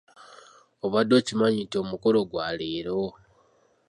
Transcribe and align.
Obadde 0.85 1.13
okimanyi 1.19 1.59
nti 1.63 1.75
omukolo 1.83 2.19
gwa 2.29 2.47
leero! 2.59 2.99